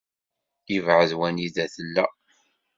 [0.71, 2.05] Yebεed wanida tella.